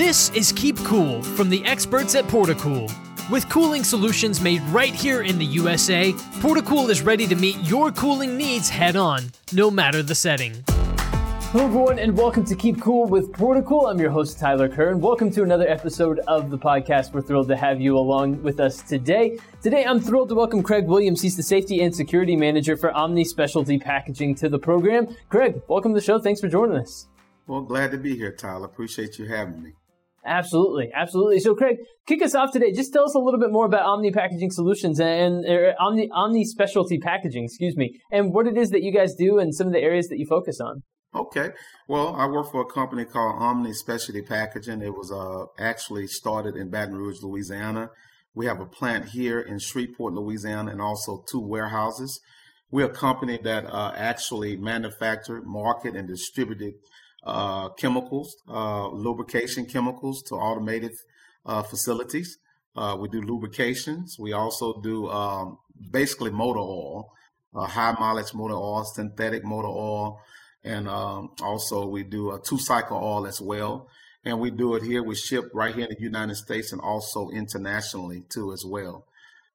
This 0.00 0.30
is 0.30 0.50
Keep 0.52 0.78
Cool 0.78 1.22
from 1.22 1.50
the 1.50 1.62
experts 1.66 2.14
at 2.14 2.24
Portacool. 2.24 2.90
With 3.30 3.46
cooling 3.50 3.84
solutions 3.84 4.40
made 4.40 4.62
right 4.70 4.94
here 4.94 5.20
in 5.20 5.36
the 5.36 5.44
USA, 5.44 6.14
Portacool 6.40 6.88
is 6.88 7.02
ready 7.02 7.26
to 7.26 7.36
meet 7.36 7.58
your 7.68 7.92
cooling 7.92 8.38
needs 8.38 8.70
head 8.70 8.96
on, 8.96 9.24
no 9.52 9.70
matter 9.70 10.02
the 10.02 10.14
setting. 10.14 10.64
Hello, 10.68 11.66
everyone, 11.66 11.98
and 11.98 12.16
welcome 12.16 12.46
to 12.46 12.56
Keep 12.56 12.80
Cool 12.80 13.08
with 13.08 13.30
Portacool. 13.32 13.90
I'm 13.90 14.00
your 14.00 14.08
host, 14.08 14.38
Tyler 14.38 14.70
Kern. 14.70 15.02
Welcome 15.02 15.30
to 15.32 15.42
another 15.42 15.68
episode 15.68 16.20
of 16.20 16.48
the 16.48 16.56
podcast. 16.56 17.12
We're 17.12 17.20
thrilled 17.20 17.48
to 17.48 17.56
have 17.56 17.78
you 17.78 17.98
along 17.98 18.42
with 18.42 18.58
us 18.58 18.80
today. 18.80 19.36
Today, 19.62 19.84
I'm 19.84 20.00
thrilled 20.00 20.30
to 20.30 20.34
welcome 20.34 20.62
Craig 20.62 20.86
Williams. 20.86 21.20
He's 21.20 21.36
the 21.36 21.42
Safety 21.42 21.82
and 21.82 21.94
Security 21.94 22.36
Manager 22.36 22.74
for 22.74 22.90
Omni 22.92 23.26
Specialty 23.26 23.78
Packaging 23.78 24.34
to 24.36 24.48
the 24.48 24.58
program. 24.58 25.14
Craig, 25.28 25.60
welcome 25.68 25.92
to 25.92 26.00
the 26.00 26.04
show. 26.04 26.18
Thanks 26.18 26.40
for 26.40 26.48
joining 26.48 26.78
us. 26.78 27.06
Well, 27.46 27.60
glad 27.60 27.90
to 27.90 27.98
be 27.98 28.16
here, 28.16 28.32
Tyler. 28.32 28.64
Appreciate 28.64 29.18
you 29.18 29.26
having 29.26 29.62
me. 29.62 29.74
Absolutely, 30.24 30.90
absolutely. 30.94 31.40
So, 31.40 31.54
Craig, 31.54 31.78
kick 32.06 32.22
us 32.22 32.34
off 32.34 32.52
today. 32.52 32.72
Just 32.72 32.92
tell 32.92 33.04
us 33.04 33.14
a 33.14 33.18
little 33.18 33.40
bit 33.40 33.50
more 33.50 33.64
about 33.64 33.86
Omni 33.86 34.12
Packaging 34.12 34.50
Solutions 34.50 35.00
and 35.00 35.46
er, 35.48 35.74
Omni 35.80 36.10
Omni 36.12 36.44
Specialty 36.44 36.98
Packaging, 36.98 37.44
excuse 37.44 37.76
me, 37.76 37.98
and 38.12 38.34
what 38.34 38.46
it 38.46 38.58
is 38.58 38.70
that 38.70 38.82
you 38.82 38.92
guys 38.92 39.14
do 39.14 39.38
and 39.38 39.54
some 39.54 39.66
of 39.66 39.72
the 39.72 39.80
areas 39.80 40.08
that 40.08 40.18
you 40.18 40.26
focus 40.26 40.60
on. 40.60 40.82
Okay. 41.14 41.50
Well, 41.88 42.14
I 42.14 42.26
work 42.26 42.52
for 42.52 42.60
a 42.60 42.66
company 42.66 43.04
called 43.04 43.42
Omni 43.42 43.72
Specialty 43.72 44.22
Packaging. 44.22 44.82
It 44.82 44.94
was 44.94 45.10
uh, 45.10 45.46
actually 45.58 46.06
started 46.06 46.54
in 46.54 46.70
Baton 46.70 46.94
Rouge, 46.94 47.22
Louisiana. 47.22 47.90
We 48.34 48.46
have 48.46 48.60
a 48.60 48.66
plant 48.66 49.06
here 49.06 49.40
in 49.40 49.58
Shreveport, 49.58 50.14
Louisiana, 50.14 50.70
and 50.70 50.80
also 50.80 51.24
two 51.28 51.40
warehouses. 51.40 52.20
We're 52.70 52.86
a 52.86 52.94
company 52.94 53.40
that 53.42 53.66
uh, 53.66 53.92
actually 53.96 54.56
manufacture, 54.56 55.42
market, 55.42 55.96
and 55.96 56.06
distributed 56.06 56.74
uh, 57.24 57.68
chemicals, 57.70 58.36
uh, 58.48 58.88
lubrication 58.88 59.66
chemicals 59.66 60.22
to 60.22 60.34
automated 60.34 60.92
uh, 61.46 61.62
facilities. 61.62 62.38
Uh, 62.76 62.96
we 62.98 63.08
do 63.08 63.20
lubrications. 63.20 64.16
We 64.18 64.32
also 64.32 64.80
do 64.80 65.08
um, 65.08 65.58
basically 65.90 66.30
motor 66.30 66.60
oil, 66.60 67.12
high 67.54 67.96
mileage 67.98 68.32
motor 68.32 68.54
oil, 68.54 68.84
synthetic 68.84 69.44
motor 69.44 69.68
oil 69.68 70.20
and 70.64 70.88
um, 70.88 71.30
also 71.42 71.86
we 71.86 72.02
do 72.02 72.32
a 72.32 72.40
two 72.40 72.58
cycle 72.58 72.98
oil 72.98 73.26
as 73.26 73.40
well. 73.40 73.88
And 74.24 74.38
we 74.38 74.50
do 74.50 74.74
it 74.74 74.82
here. 74.82 75.02
We 75.02 75.14
ship 75.14 75.44
right 75.54 75.74
here 75.74 75.86
in 75.86 75.96
the 75.96 76.02
United 76.02 76.34
States 76.34 76.72
and 76.72 76.80
also 76.80 77.30
internationally 77.30 78.24
too 78.28 78.52
as 78.52 78.64
well. 78.66 79.06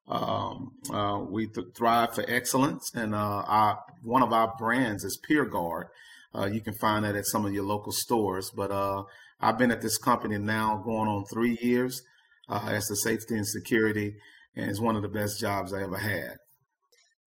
Um, 0.08 0.72
uh, 0.92 1.20
we 1.20 1.46
th- 1.46 1.68
thrive 1.74 2.14
for 2.14 2.24
excellence, 2.28 2.92
and 2.94 3.14
uh, 3.14 3.42
our, 3.46 3.80
one 4.02 4.22
of 4.22 4.32
our 4.32 4.54
brands 4.56 5.04
is 5.04 5.16
Pure 5.16 5.46
Guard. 5.46 5.88
Uh, 6.34 6.46
you 6.46 6.60
can 6.60 6.74
find 6.74 7.04
that 7.04 7.16
at 7.16 7.26
some 7.26 7.46
of 7.46 7.52
your 7.52 7.64
local 7.64 7.92
stores. 7.92 8.50
But 8.54 8.70
uh, 8.70 9.04
I've 9.40 9.58
been 9.58 9.70
at 9.70 9.82
this 9.82 9.98
company 9.98 10.38
now 10.38 10.82
going 10.84 11.08
on 11.08 11.24
three 11.32 11.58
years 11.60 12.02
uh, 12.48 12.68
as 12.70 12.86
the 12.86 12.96
safety 12.96 13.34
and 13.36 13.46
security, 13.46 14.14
and 14.54 14.70
it's 14.70 14.80
one 14.80 14.96
of 14.96 15.02
the 15.02 15.08
best 15.08 15.40
jobs 15.40 15.72
I 15.72 15.82
ever 15.82 15.98
had. 15.98 16.36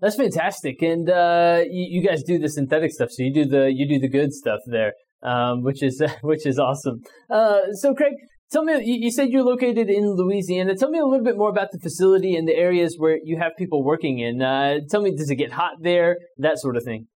That's 0.01 0.15
fantastic, 0.15 0.81
and 0.81 1.09
uh, 1.09 1.61
you, 1.69 1.99
you, 1.99 2.07
guys 2.07 2.23
do 2.23 2.39
the 2.39 2.47
synthetic 2.47 2.91
stuff, 2.91 3.09
so 3.11 3.21
you 3.21 3.33
do 3.33 3.45
the 3.45 3.69
you 3.73 3.85
do 3.85 3.99
the 3.99 4.07
good 4.07 4.31
stuff 4.31 4.61
there, 4.65 4.93
um, 5.21 5.61
which 5.61 5.83
is 5.83 6.01
which 6.21 6.45
is 6.45 6.57
awesome. 6.57 7.01
Uh, 7.29 7.73
so, 7.73 7.93
Craig, 7.93 8.13
tell 8.49 8.63
me, 8.63 8.81
you 8.81 9.11
said 9.11 9.29
you're 9.29 9.43
located 9.43 9.89
in 9.89 10.15
Louisiana. 10.15 10.75
Tell 10.75 10.89
me 10.89 10.99
a 10.99 11.05
little 11.05 11.25
bit 11.25 11.37
more 11.37 11.49
about 11.49 11.71
the 11.73 11.79
facility 11.79 12.35
and 12.37 12.47
the 12.47 12.55
areas 12.55 12.95
where 12.97 13.19
you 13.21 13.37
have 13.39 13.51
people 13.57 13.83
working 13.83 14.19
in. 14.19 14.41
Uh, 14.41 14.79
tell 14.89 15.01
me, 15.01 15.13
does 15.13 15.29
it 15.29 15.35
get 15.35 15.51
hot 15.51 15.73
there? 15.81 16.15
That 16.37 16.59
sort 16.59 16.77
of 16.77 16.83
thing. 16.83 17.07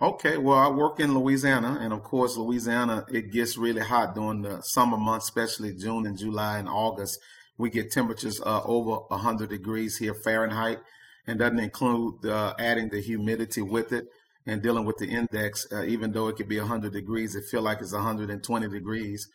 Okay, 0.00 0.38
well, 0.38 0.58
I 0.58 0.68
work 0.68 0.98
in 0.98 1.14
Louisiana, 1.14 1.78
and 1.80 1.92
of 1.92 2.02
course, 2.02 2.36
Louisiana 2.36 3.04
it 3.10 3.30
gets 3.30 3.58
really 3.58 3.82
hot 3.82 4.14
during 4.14 4.42
the 4.42 4.62
summer 4.62 4.96
months, 4.96 5.26
especially 5.26 5.74
June 5.74 6.06
and 6.06 6.16
July 6.16 6.58
and 6.58 6.68
August. 6.68 7.20
We 7.58 7.68
get 7.68 7.92
temperatures 7.92 8.40
uh, 8.40 8.62
over 8.64 9.02
100 9.08 9.50
degrees 9.50 9.98
here 9.98 10.14
Fahrenheit 10.14 10.78
and 11.26 11.38
doesn't 11.38 11.58
include 11.58 12.24
uh, 12.24 12.54
adding 12.58 12.88
the 12.88 13.00
humidity 13.00 13.60
with 13.60 13.92
it 13.92 14.06
and 14.46 14.62
dealing 14.62 14.86
with 14.86 14.96
the 14.96 15.06
index, 15.06 15.66
uh, 15.70 15.84
even 15.84 16.12
though 16.12 16.28
it 16.28 16.36
could 16.36 16.48
be 16.48 16.58
100 16.58 16.92
degrees, 16.92 17.34
it 17.34 17.44
feel 17.44 17.60
like 17.60 17.82
it's 17.82 17.92
120 17.92 18.68
degrees. 18.68 19.28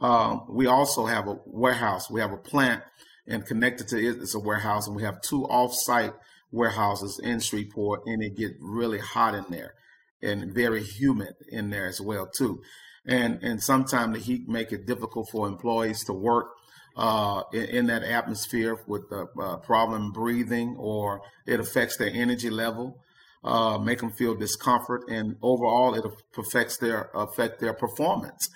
Um, 0.00 0.46
we 0.48 0.66
also 0.66 1.06
have 1.06 1.28
a 1.28 1.38
warehouse. 1.46 2.10
We 2.10 2.20
have 2.20 2.32
a 2.32 2.36
plant, 2.36 2.82
and 3.26 3.46
connected 3.46 3.88
to 3.88 3.98
it 3.98 4.16
is 4.16 4.34
a 4.34 4.40
warehouse, 4.40 4.88
and 4.88 4.96
we 4.96 5.04
have 5.04 5.20
two 5.20 5.44
off-site 5.44 6.14
warehouses 6.50 7.20
in 7.22 7.38
Shreveport, 7.38 8.02
and 8.06 8.22
it 8.22 8.36
get 8.36 8.56
really 8.60 8.98
hot 8.98 9.34
in 9.34 9.44
there 9.48 9.74
and 10.22 10.52
very 10.52 10.82
humid 10.82 11.34
in 11.48 11.70
there 11.70 11.86
as 11.86 12.00
well 12.00 12.26
too. 12.26 12.62
And 13.06 13.42
and 13.42 13.62
sometimes 13.62 14.14
the 14.14 14.20
heat 14.20 14.48
make 14.48 14.72
it 14.72 14.86
difficult 14.86 15.28
for 15.30 15.46
employees 15.46 16.04
to 16.04 16.12
work 16.12 16.48
uh, 16.96 17.42
in, 17.52 17.64
in, 17.64 17.86
that 17.86 18.02
atmosphere 18.02 18.76
with 18.86 19.04
a 19.12 19.26
uh, 19.40 19.56
problem 19.58 20.10
breathing 20.10 20.74
or 20.78 21.22
it 21.46 21.60
affects 21.60 21.96
their 21.96 22.10
energy 22.12 22.50
level, 22.50 22.98
uh, 23.44 23.78
make 23.78 24.00
them 24.00 24.10
feel 24.10 24.34
discomfort, 24.34 25.02
and 25.08 25.36
overall 25.40 25.94
it 25.94 26.04
affects 26.36 26.76
their 26.78 27.10
affect 27.14 27.60
their 27.60 27.72
performance. 27.72 28.48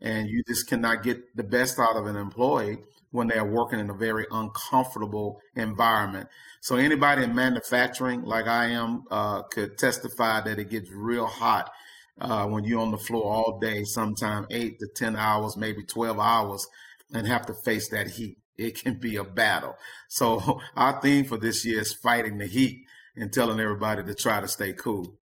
And 0.00 0.28
you 0.30 0.42
just 0.48 0.66
cannot 0.66 1.02
get 1.02 1.36
the 1.36 1.44
best 1.44 1.78
out 1.78 1.96
of 1.96 2.06
an 2.06 2.16
employee 2.16 2.78
when 3.10 3.28
they 3.28 3.36
are 3.36 3.46
working 3.46 3.80
in 3.80 3.90
a 3.90 3.94
very 3.94 4.26
uncomfortable 4.30 5.40
environment. 5.56 6.28
So 6.60 6.76
anybody 6.76 7.24
in 7.24 7.34
manufacturing, 7.34 8.22
like 8.22 8.46
I 8.46 8.66
am, 8.66 9.04
uh, 9.10 9.42
could 9.42 9.78
testify 9.78 10.40
that 10.42 10.58
it 10.58 10.70
gets 10.70 10.90
real 10.90 11.26
hot 11.26 11.70
uh, 12.20 12.46
when 12.46 12.64
you're 12.64 12.80
on 12.80 12.90
the 12.90 12.98
floor 12.98 13.32
all 13.32 13.58
day, 13.58 13.84
sometime 13.84 14.46
eight 14.50 14.78
to 14.78 14.86
ten 14.94 15.16
hours, 15.16 15.56
maybe 15.56 15.82
twelve 15.82 16.18
hours 16.18 16.66
and 17.12 17.26
have 17.26 17.46
to 17.46 17.54
face 17.54 17.88
that 17.88 18.08
heat. 18.08 18.38
It 18.56 18.82
can 18.82 18.94
be 18.94 19.16
a 19.16 19.24
battle. 19.24 19.76
So 20.08 20.60
our 20.76 21.00
theme 21.00 21.24
for 21.24 21.38
this 21.38 21.64
year 21.64 21.80
is 21.80 21.92
fighting 21.92 22.38
the 22.38 22.46
heat 22.46 22.84
and 23.16 23.32
telling 23.32 23.60
everybody 23.60 24.04
to 24.04 24.14
try 24.14 24.40
to 24.40 24.48
stay 24.48 24.72
cool. 24.72 25.14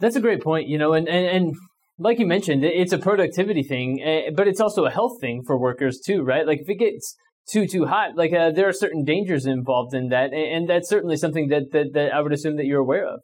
That's 0.00 0.16
a 0.16 0.20
great 0.20 0.42
point, 0.42 0.68
you 0.68 0.78
know, 0.78 0.94
and, 0.94 1.08
and, 1.08 1.26
and 1.26 1.56
like 1.98 2.18
you 2.18 2.26
mentioned, 2.26 2.64
it's 2.64 2.92
a 2.92 2.98
productivity 2.98 3.62
thing, 3.62 4.02
eh, 4.02 4.30
but 4.34 4.48
it's 4.48 4.60
also 4.60 4.84
a 4.84 4.90
health 4.90 5.20
thing 5.20 5.42
for 5.46 5.58
workers 5.58 6.00
too, 6.04 6.22
right? 6.22 6.46
Like 6.46 6.60
if 6.60 6.68
it 6.68 6.78
gets 6.78 7.16
too 7.50 7.66
too 7.66 7.86
hot, 7.86 8.16
like 8.16 8.32
uh, 8.32 8.50
there 8.50 8.68
are 8.68 8.72
certain 8.72 9.04
dangers 9.04 9.46
involved 9.46 9.94
in 9.94 10.08
that, 10.08 10.32
and 10.32 10.68
that's 10.68 10.88
certainly 10.88 11.16
something 11.16 11.48
that, 11.48 11.72
that 11.72 11.92
that 11.94 12.12
I 12.12 12.20
would 12.20 12.32
assume 12.32 12.56
that 12.56 12.66
you're 12.66 12.80
aware 12.80 13.06
of. 13.06 13.20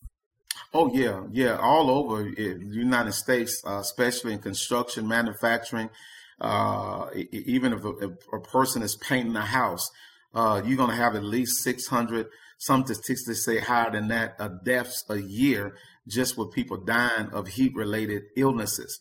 Oh 0.75 0.93
yeah, 0.93 1.25
yeah, 1.33 1.57
all 1.57 1.91
over 1.91 2.25
the 2.25 2.59
United 2.71 3.13
States, 3.13 3.63
uh, 3.67 3.79
especially 3.79 4.35
in 4.35 4.41
construction, 4.41 5.09
manufacturing, 5.09 5.89
uh, 6.41 7.07
even 7.33 7.73
if 7.73 7.85
a, 7.85 7.89
if 7.99 8.11
a, 8.33 8.41
person 8.41 8.83
is 8.83 8.97
painting 8.97 9.35
a 9.37 9.47
house, 9.47 9.89
uh, 10.35 10.61
you're 10.65 10.77
going 10.77 10.91
to 10.91 10.97
have 10.97 11.17
at 11.17 11.25
least 11.25 11.63
600, 11.63 12.27
some 12.59 12.85
statistics 12.85 13.45
say 13.45 13.61
higher 13.61 13.91
than 13.91 14.09
that, 14.09 14.35
uh, 14.39 14.51
deaths 14.65 15.05
a 15.09 15.17
year 15.17 15.75
just 16.09 16.37
with 16.37 16.53
people 16.53 16.77
dying 16.77 17.29
of 17.33 17.49
heat 17.49 17.75
related 17.75 18.25
illnesses. 18.37 18.99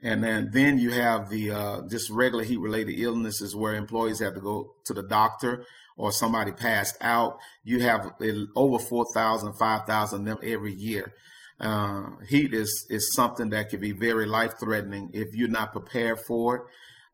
And 0.00 0.22
then, 0.22 0.50
then 0.52 0.78
you 0.78 0.90
have 0.90 1.28
the 1.28 1.50
uh, 1.50 1.80
just 1.88 2.10
regular 2.10 2.44
heat 2.44 2.60
related 2.60 2.98
illnesses 2.98 3.56
where 3.56 3.74
employees 3.74 4.20
have 4.20 4.34
to 4.34 4.40
go 4.40 4.74
to 4.84 4.94
the 4.94 5.02
doctor 5.02 5.64
or 5.96 6.12
somebody 6.12 6.52
passed 6.52 6.96
out. 7.00 7.38
You 7.64 7.80
have 7.80 8.12
over 8.54 8.78
4,000, 8.78 9.54
5,000 9.54 10.20
of 10.20 10.24
them 10.24 10.38
every 10.42 10.72
year. 10.72 11.12
Uh, 11.60 12.10
heat 12.28 12.54
is 12.54 12.86
is 12.88 13.12
something 13.12 13.50
that 13.50 13.68
can 13.68 13.80
be 13.80 13.90
very 13.90 14.26
life 14.26 14.54
threatening 14.60 15.10
if 15.12 15.34
you're 15.34 15.48
not 15.48 15.72
prepared 15.72 16.20
for 16.20 16.56
it. 16.56 16.62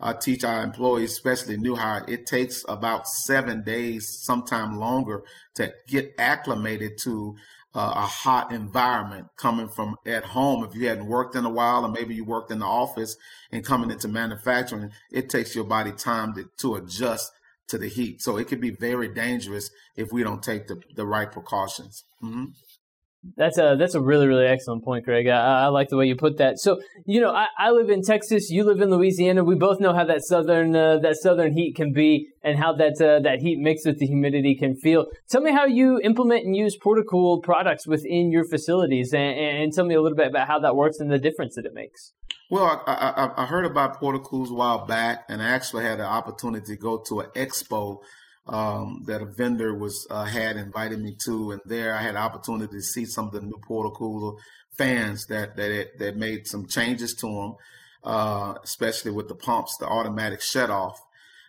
I 0.01 0.13
teach 0.13 0.45
our 0.45 0.63
employees, 0.63 1.13
especially 1.13 1.57
new 1.57 1.77
hire, 1.77 2.05
it 2.07 2.27
takes 2.27 2.63
about 2.69 3.09
seven 3.09 3.63
days, 3.63 4.21
sometime 4.23 4.79
longer, 4.79 5.23
to 5.55 5.73
get 5.87 6.15
acclimated 6.19 6.99
to 7.05 7.37
uh, 7.75 7.93
a 7.97 8.07
hot 8.07 8.53
environment 8.53 9.27
coming 9.37 9.69
from 9.69 9.97
at 10.07 10.25
home. 10.25 10.65
If 10.65 10.75
you 10.75 10.89
hadn't 10.89 11.07
worked 11.07 11.35
in 11.35 11.45
a 11.45 11.51
while, 11.51 11.85
or 11.85 11.89
maybe 11.89 12.15
you 12.15 12.25
worked 12.25 12.53
in 12.53 12.61
the 12.61 12.67
office 12.67 13.17
and 13.51 13.65
coming 13.65 13.91
into 13.91 14.09
manufacturing, 14.09 14.91
it 15.11 15.29
takes 15.29 15.55
your 15.55 15.65
body 15.65 15.93
time 15.93 16.35
to, 16.35 16.49
to 16.59 16.77
adjust 16.77 17.33
to 17.69 17.79
the 17.79 17.89
heat. 17.89 18.23
So 18.23 18.37
it 18.37 18.49
can 18.49 18.61
be 18.61 18.71
very 18.71 19.09
dangerous 19.09 19.71
if 19.97 20.13
we 20.13 20.23
don't 20.23 20.43
take 20.43 20.69
the, 20.69 20.81
the 20.95 21.07
right 21.07 21.31
precautions. 21.31 22.05
Mm-hmm. 22.23 22.45
That's 23.37 23.59
a 23.59 23.77
that's 23.79 23.95
a 23.95 24.01
really 24.01 24.27
really 24.27 24.47
excellent 24.47 24.85
point, 24.85 25.05
Greg. 25.05 25.27
I, 25.29 25.65
I, 25.65 25.67
like 25.69 25.89
the 25.89 25.97
way 25.97 26.07
you 26.07 26.17
put 26.17 26.39
that. 26.39 26.59
So 26.59 26.81
you 27.07 27.21
know, 27.21 27.33
I, 27.33 27.47
I 27.59 27.71
live 27.71 27.91
in 27.91 28.03
Texas. 28.03 28.51
You 28.51 28.65
live 28.65 28.81
in 28.81 28.91
Louisiana. 28.91 29.45
We 29.45 29.55
both 29.55 29.81
know 29.81 29.95
how 29.95 30.05
that 30.05 30.23
southern 30.23 30.77
uh, 30.77 30.99
that 30.99 31.17
southern 31.17 31.53
heat 31.53 31.75
can 31.75 31.93
be, 31.93 32.29
and 32.43 32.59
how 32.59 32.75
that 32.75 33.01
uh, 33.01 33.21
that 33.21 33.41
heat 33.41 33.59
mixed 33.59 33.87
with 33.87 33.99
the 33.99 34.07
humidity 34.07 34.55
can 34.55 34.77
feel. 34.77 35.07
Tell 35.29 35.41
me 35.41 35.53
how 35.53 35.65
you 35.65 36.01
implement 36.01 36.45
and 36.45 36.55
use 36.55 36.77
Portacool 36.79 37.43
products 37.43 37.87
within 37.87 38.31
your 38.31 38.45
facilities, 38.45 39.13
and, 39.13 39.39
and 39.39 39.73
tell 39.73 39.85
me 39.85 39.95
a 39.95 40.03
little 40.03 40.17
bit 40.17 40.29
about 40.29 40.47
how 40.47 40.59
that 40.61 40.77
works 40.77 40.99
and 41.01 41.11
the 41.11 41.19
difference 41.19 41.55
that 41.57 41.65
it 41.65 41.75
makes. 41.75 42.13
Well, 42.51 42.85
I, 42.87 42.93
I, 42.93 43.43
I 43.43 43.47
heard 43.47 43.65
about 43.65 44.01
Portacools 44.01 44.51
a 44.51 44.55
while 44.55 44.85
back, 44.87 45.25
and 45.29 45.43
I 45.43 45.49
actually 45.49 45.85
had 45.85 45.99
the 45.99 46.05
opportunity 46.05 46.67
to 46.67 46.77
go 46.77 46.99
to 47.09 47.21
an 47.21 47.31
expo 47.35 48.01
um, 48.47 49.03
that 49.07 49.23
a 49.23 49.27
vendor 49.27 49.75
was 49.75 50.07
uh, 50.11 50.25
had 50.25 50.57
invited 50.57 51.01
me 51.01 51.17
to, 51.25 51.53
and 51.53 51.61
there 51.65 51.95
I 51.95 52.03
had 52.03 52.17
opportunity 52.17 52.73
to 52.77 52.83
see 52.83 53.07
some 53.07 53.27
of 53.27 53.33
the 53.33 53.41
new 53.41 53.61
Portacool 53.69 54.39
fans 54.77 55.27
that 55.27 55.57
that 55.57 55.99
that 55.99 56.17
made 56.17 56.47
some 56.47 56.67
changes 56.67 57.15
to 57.15 57.27
them. 57.27 57.55
uh, 58.05 58.55
especially 58.63 59.11
with 59.11 59.29
the 59.29 59.35
pumps, 59.35 59.77
the 59.79 59.87
automatic 59.87 60.41
shut 60.41 60.71
off. 60.71 61.01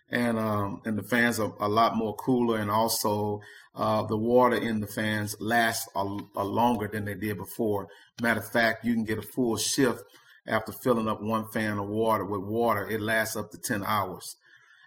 And 0.09 0.38
um, 0.38 0.81
and 0.86 0.97
the 0.97 1.03
fans 1.03 1.39
are 1.39 1.53
a 1.59 1.68
lot 1.68 1.97
more 1.97 2.15
cooler, 2.15 2.59
and 2.59 2.69
also 2.69 3.42
uh, 3.74 4.03
the 4.03 4.15
water 4.15 4.56
in 4.56 4.80
the 4.80 4.88
fans 4.88 5.36
lasts 5.39 5.89
a, 5.95 6.01
a 6.36 6.44
longer 6.44 6.88
than 6.88 7.06
they 7.06 7.15
did 7.15 7.38
before. 7.38 7.88
Matter 8.21 8.39
of 8.39 8.51
fact, 8.51 8.86
you 8.86 8.94
can 8.94 9.03
get 9.03 9.18
a 9.18 9.24
full 9.24 9.57
shift 9.57 10.03
after 10.47 10.71
filling 10.71 11.07
up 11.07 11.24
one 11.24 11.47
fan 11.51 11.80
of 11.80 11.88
water 11.88 12.24
with 12.24 12.42
water. 12.42 12.88
It 12.88 13.01
lasts 13.01 13.36
up 13.36 13.50
to 13.51 13.57
ten 13.57 13.83
hours. 13.83 14.36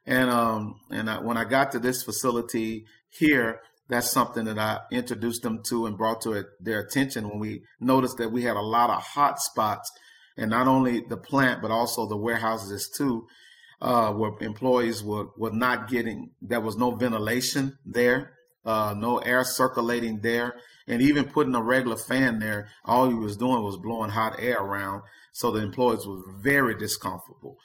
And 0.08 0.30
um, 0.30 0.80
and 0.90 1.10
I, 1.10 1.20
when 1.20 1.36
I 1.36 1.44
got 1.44 1.72
to 1.72 1.78
this 1.78 2.02
facility 2.02 2.86
here, 3.10 3.60
that's 3.90 4.10
something 4.10 4.46
that 4.46 4.58
I 4.58 4.80
introduced 4.90 5.42
them 5.42 5.62
to 5.64 5.84
and 5.84 5.98
brought 5.98 6.22
to 6.22 6.44
their 6.60 6.80
attention 6.80 7.28
when 7.28 7.38
we 7.38 7.60
noticed 7.78 8.16
that 8.16 8.32
we 8.32 8.42
had 8.42 8.56
a 8.56 8.62
lot 8.62 8.88
of 8.88 9.02
hot 9.02 9.38
spots, 9.38 9.92
and 10.38 10.50
not 10.50 10.66
only 10.66 11.00
the 11.00 11.18
plant 11.18 11.60
but 11.60 11.70
also 11.70 12.06
the 12.06 12.16
warehouses 12.16 12.90
too, 12.96 13.26
uh, 13.82 14.10
where 14.12 14.32
employees 14.40 15.04
were 15.04 15.26
were 15.36 15.52
not 15.52 15.88
getting. 15.88 16.30
There 16.40 16.62
was 16.62 16.78
no 16.78 16.92
ventilation 16.92 17.76
there, 17.84 18.32
uh, 18.64 18.94
no 18.96 19.18
air 19.18 19.44
circulating 19.44 20.20
there, 20.22 20.54
and 20.86 21.02
even 21.02 21.26
putting 21.26 21.54
a 21.54 21.62
regular 21.62 21.96
fan 21.98 22.38
there, 22.38 22.70
all 22.82 23.10
he 23.10 23.14
was 23.14 23.36
doing 23.36 23.62
was 23.62 23.76
blowing 23.76 24.12
hot 24.12 24.36
air 24.38 24.56
around, 24.58 25.02
so 25.34 25.50
the 25.50 25.60
employees 25.60 26.06
were 26.06 26.22
very 26.40 26.78
discomfortable. 26.78 27.58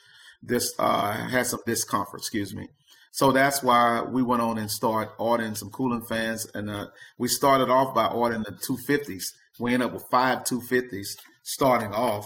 This 0.46 0.74
uh, 0.78 1.14
had 1.30 1.48
some 1.48 1.62
discomfort, 1.66 2.20
excuse 2.20 2.54
me. 2.54 2.68
So 3.14 3.32
that's 3.32 3.62
why 3.62 4.02
we 4.02 4.24
went 4.24 4.42
on 4.42 4.58
and 4.58 4.70
started 4.70 5.12
ordering 5.20 5.54
some 5.54 5.70
cooling 5.70 6.02
fans. 6.02 6.48
And 6.56 6.70
uh, 6.70 6.88
we 7.20 7.28
started 7.28 7.70
off 7.70 7.94
by 7.94 8.08
ordering 8.08 8.42
the 8.44 8.54
250s. 8.54 9.24
We 9.60 9.74
ended 9.74 9.90
up 9.90 9.94
with 9.94 10.06
five 10.10 10.40
250s 10.40 11.16
starting 11.44 11.94
off. 11.94 12.26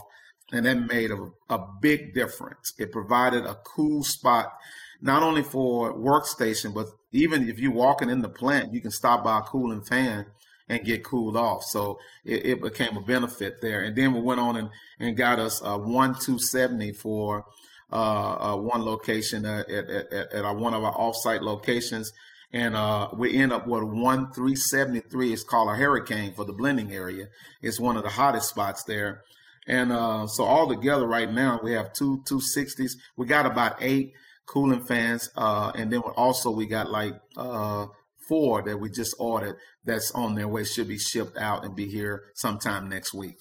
And 0.53 0.65
that 0.65 0.75
made 0.75 1.11
a, 1.11 1.29
a 1.49 1.59
big 1.81 2.13
difference. 2.13 2.73
It 2.79 2.93
provided 2.93 3.45
a 3.45 3.55
cool 3.65 4.01
spot, 4.03 4.53
not 5.01 5.23
only 5.23 5.43
for 5.43 5.93
workstation, 5.93 6.73
but 6.73 6.87
even 7.11 7.49
if 7.49 7.59
you're 7.59 7.73
walking 7.73 8.09
in 8.09 8.21
the 8.21 8.29
plant, 8.29 8.73
you 8.73 8.79
can 8.79 8.91
stop 8.91 9.25
by 9.25 9.39
a 9.39 9.41
cooling 9.41 9.83
fan 9.83 10.25
and 10.69 10.85
get 10.85 11.03
cooled 11.03 11.35
off. 11.35 11.63
So 11.63 11.99
it, 12.23 12.45
it 12.45 12.61
became 12.61 12.95
a 12.95 13.01
benefit 13.01 13.61
there. 13.61 13.81
And 13.81 13.93
then 13.93 14.13
we 14.13 14.21
went 14.21 14.39
on 14.39 14.55
and, 14.55 14.69
and 14.99 15.17
got 15.17 15.39
us 15.39 15.61
a 15.61 15.77
one 15.77 16.13
270 16.13 16.93
for 16.93 17.43
uh, 17.91 18.53
uh, 18.53 18.57
one 18.57 18.83
location 18.83 19.45
uh, 19.45 19.63
at, 19.69 19.89
at, 19.89 20.33
at, 20.33 20.55
one 20.55 20.73
of 20.73 20.83
our 20.83 20.93
offsite 20.93 21.41
locations. 21.41 22.11
And 22.51 22.75
uh, 22.75 23.09
we 23.13 23.35
end 23.35 23.51
up 23.51 23.67
with 23.67 23.83
one 23.83 24.31
373. 24.31 25.33
It's 25.33 25.43
called 25.43 25.69
a 25.69 25.75
hurricane 25.75 26.33
for 26.33 26.45
the 26.45 26.53
blending 26.53 26.91
area. 26.93 27.27
It's 27.61 27.79
one 27.79 27.97
of 27.97 28.03
the 28.03 28.09
hottest 28.09 28.49
spots 28.49 28.83
there. 28.83 29.23
And 29.67 29.91
uh, 29.91 30.27
so 30.27 30.45
all 30.45 30.67
together 30.67 31.05
right 31.05 31.31
now, 31.31 31.59
we 31.61 31.73
have 31.73 31.91
two 31.91 32.23
260s. 32.29 32.93
We 33.17 33.25
got 33.25 33.45
about 33.45 33.77
eight 33.81 34.13
cooling 34.45 34.85
fans. 34.85 35.29
Uh, 35.35 35.71
and 35.75 35.91
then 35.91 35.99
also 35.99 36.51
we 36.51 36.65
got 36.65 36.89
like 36.89 37.13
uh, 37.35 37.87
four 38.27 38.63
that 38.63 38.79
we 38.79 38.89
just 38.89 39.15
ordered 39.19 39.57
that's 39.83 40.11
on 40.11 40.35
their 40.35 40.47
way, 40.47 40.63
should 40.63 40.87
be 40.87 40.97
shipped 40.97 41.37
out 41.37 41.65
and 41.65 41.75
be 41.75 41.87
here 41.87 42.23
sometime 42.35 42.89
next 42.89 43.13
week. 43.13 43.37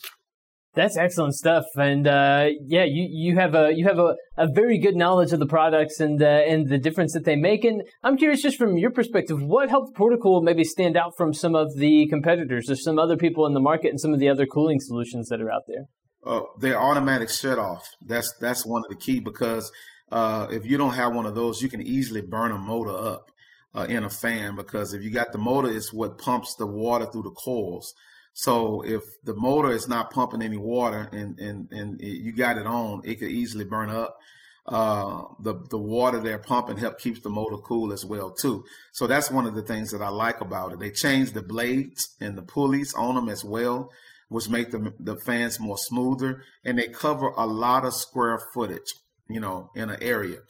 That's 0.77 0.99
excellent 0.99 1.35
stuff, 1.35 1.65
and 1.77 2.07
uh, 2.07 2.49
yeah, 2.67 2.85
you, 2.85 3.09
you 3.11 3.35
have 3.37 3.55
a 3.55 3.73
you 3.75 3.87
have 3.87 3.99
a, 3.99 4.15
a 4.37 4.47
very 4.47 4.79
good 4.79 4.95
knowledge 4.95 5.33
of 5.33 5.39
the 5.39 5.47
products 5.47 6.01
and 6.01 6.23
uh, 6.23 6.27
and 6.27 6.69
the 6.69 6.77
difference 6.77 7.15
that 7.15 7.25
they 7.25 7.35
make. 7.35 7.65
And 7.65 7.83
I'm 8.05 8.19
curious, 8.19 8.43
just 8.43 8.59
from 8.59 8.77
your 8.77 8.91
perspective, 8.91 9.43
what 9.43 9.71
helped 9.71 9.97
Portacool 9.97 10.43
maybe 10.43 10.65
stand 10.65 10.95
out 10.95 11.15
from 11.17 11.33
some 11.33 11.55
of 11.55 11.77
the 11.77 12.07
competitors 12.09 12.71
or 12.71 12.77
some 12.77 12.99
other 12.99 13.17
people 13.17 13.47
in 13.47 13.55
the 13.55 13.61
market 13.61 13.89
and 13.89 13.99
some 13.99 14.13
of 14.13 14.21
the 14.21 14.29
other 14.29 14.45
cooling 14.45 14.79
solutions 14.79 15.31
that 15.31 15.41
are 15.41 15.51
out 15.51 15.63
there? 15.67 15.87
Uh, 16.27 16.43
their 16.61 16.79
automatic 16.79 17.31
shut 17.31 17.59
off. 17.59 17.89
That's 18.03 18.35
that's 18.39 18.67
one 18.67 18.83
of 18.85 18.91
the 18.91 19.03
key 19.03 19.21
because 19.21 19.73
uh, 20.13 20.49
if 20.51 20.67
you 20.67 20.77
don't 20.77 20.93
have 20.93 21.15
one 21.15 21.25
of 21.25 21.35
those, 21.35 21.63
you 21.63 21.71
can 21.71 21.81
easily 21.81 22.21
burn 22.21 22.53
a 22.53 22.59
motor 22.59 22.95
up 22.95 23.31
uh, 23.75 23.87
in 23.89 24.05
a 24.05 24.11
fan 24.11 24.57
because 24.57 24.93
if 24.93 25.03
you 25.03 25.11
got 25.11 25.33
the 25.33 25.39
motor, 25.39 25.71
it's 25.71 25.93
what 25.93 26.19
pumps 26.19 26.55
the 26.57 26.67
water 26.67 27.07
through 27.07 27.23
the 27.23 27.31
coils. 27.31 27.95
So 28.39 28.83
if 28.83 29.03
the 29.25 29.35
motor 29.35 29.71
is 29.71 29.89
not 29.89 30.11
pumping 30.11 30.43
any 30.43 30.59
water 30.59 31.09
and 31.11 31.39
and 31.41 31.73
and 31.73 31.99
you 32.03 32.33
got 32.33 32.59
it 32.59 32.67
on, 32.67 33.01
it 33.03 33.15
could 33.15 33.31
easily 33.31 33.65
burn 33.65 33.89
up. 33.89 34.19
Uh, 34.67 35.23
the 35.41 35.55
the 35.71 35.79
water 35.79 36.21
they're 36.21 36.39
pumping 36.39 36.77
help 36.77 36.99
keeps 36.99 37.21
the 37.21 37.31
motor 37.31 37.57
cool 37.57 37.95
as 37.95 38.05
well 38.05 38.31
too. 38.31 38.63
So 38.93 39.07
that's 39.07 39.31
one 39.31 39.47
of 39.47 39.55
the 39.55 39.63
things 39.63 39.91
that 39.93 40.03
I 40.03 40.11
like 40.11 40.43
about 40.43 40.75
it. 40.75 40.81
They 40.81 40.91
changed 40.91 41.33
the 41.33 41.41
blades 41.41 42.15
and 42.21 42.37
the 42.37 42.43
pulleys 42.43 42.93
on 42.93 43.15
them 43.15 43.31
as 43.31 43.43
well, 43.43 43.91
which 44.29 44.51
make 44.51 44.71
the 44.71 44.93
the 45.01 45.17
fans 45.17 45.59
more 45.59 45.79
smoother, 45.79 46.43
and 46.63 46.79
they 46.79 46.89
cover 46.89 47.29
a 47.39 47.47
lot 47.47 47.87
of 47.87 47.95
square 47.95 48.39
footage, 48.53 48.93
you 49.31 49.41
know, 49.41 49.71
in 49.75 49.89
an 49.89 50.03
area. 50.03 50.41